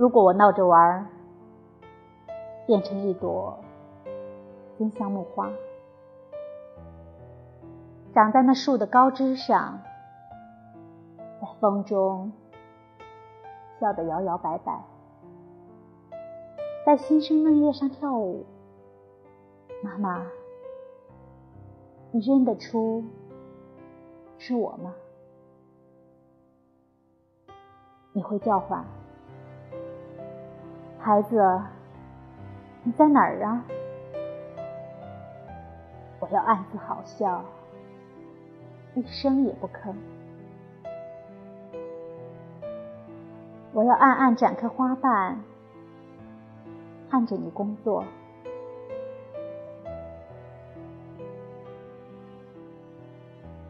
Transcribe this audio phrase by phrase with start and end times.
[0.00, 1.06] 如果我闹着玩，
[2.66, 3.54] 变成一朵
[4.78, 5.50] 金香木花，
[8.14, 9.78] 长在那树的高枝上，
[11.18, 12.32] 在风中
[13.78, 14.82] 笑得摇摇摆摆，
[16.86, 18.46] 在新生嫩叶上跳舞。
[19.82, 20.22] 妈妈，
[22.10, 23.04] 你认得出
[24.38, 24.94] 是我吗？
[28.14, 28.82] 你会叫唤。
[31.02, 31.62] 孩子，
[32.82, 33.64] 你在哪儿啊？
[36.20, 37.42] 我要暗自好笑，
[38.94, 39.94] 一声也不吭。
[43.72, 45.40] 我要暗暗展开花瓣，
[47.08, 48.04] 看着你工作。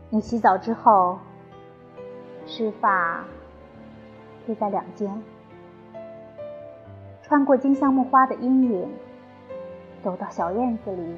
[0.09, 1.21] 你洗澡之后，
[2.45, 3.25] 湿发
[4.45, 5.23] 披在两肩。
[7.31, 8.89] 穿过金香木花的阴影，
[10.03, 11.15] 走到小院子里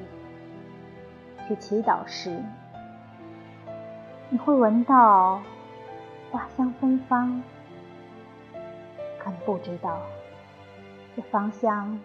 [1.47, 2.39] 去祈祷时，
[4.29, 5.41] 你会闻到
[6.29, 7.41] 花香芬芳。
[9.17, 10.01] 可你不知道，
[11.15, 11.99] 这芳香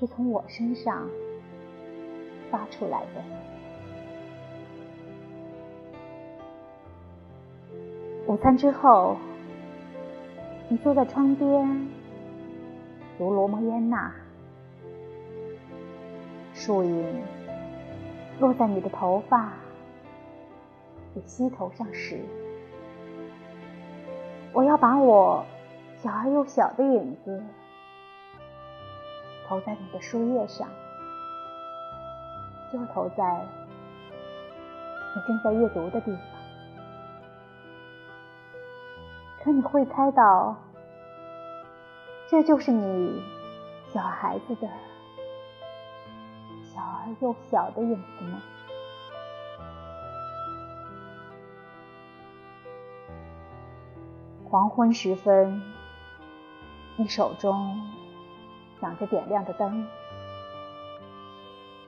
[0.00, 1.08] 是从我身上
[2.50, 3.22] 发出来的。
[8.26, 9.16] 午餐之后，
[10.68, 12.01] 你坐在窗边。
[13.22, 14.12] 如罗摩耶娜，
[16.54, 17.22] 树影
[18.40, 19.52] 落在你的头发
[21.14, 22.18] 与膝头上时，
[24.52, 25.46] 我要把我
[26.02, 27.40] 小而又小的影子
[29.46, 30.68] 投在你的树叶上，
[32.72, 33.46] 就投在
[35.14, 36.20] 你正在阅读的地方。
[39.44, 40.56] 可你会猜到？
[42.32, 43.22] 这就是你
[43.92, 44.66] 小孩子的
[46.62, 48.40] 小而又小的影子吗？
[54.48, 55.60] 黄昏时分，
[56.96, 57.78] 你手中
[58.80, 59.86] 想着点亮的灯，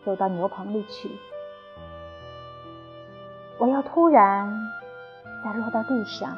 [0.04, 1.10] 走到牛棚里去。
[3.56, 4.54] 我要突然
[5.42, 6.36] 再落到地上，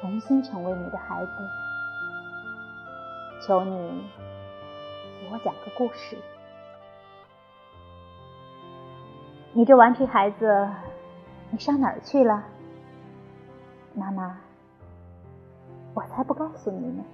[0.00, 1.32] 重新成为你的孩子。
[3.40, 4.04] 求你
[5.20, 6.16] 给我讲个故事。
[9.52, 10.68] 你这顽皮孩子，
[11.50, 12.44] 你上哪儿去了？
[13.94, 14.38] 妈妈，
[15.94, 17.04] 我才不告诉你呢。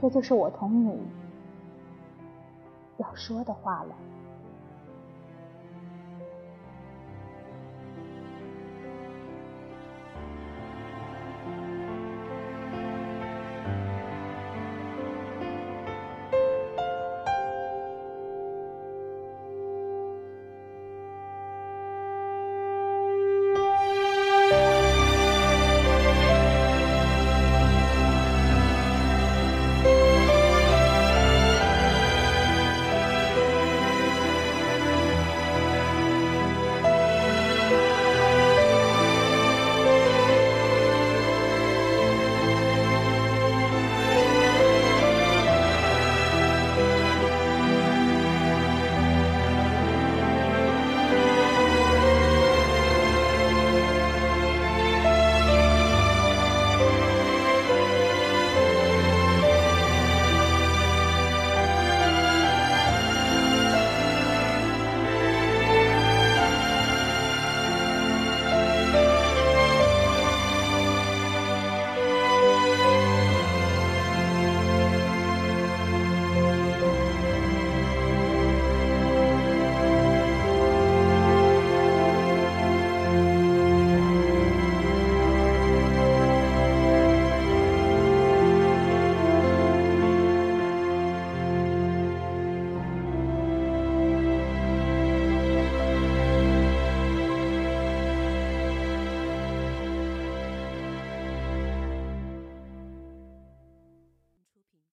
[0.00, 1.02] 这就是我同你
[2.98, 3.94] 要说的话了。